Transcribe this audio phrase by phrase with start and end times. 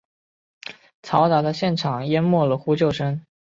[1.03, 3.23] 嘈杂的现场淹没了呼救声。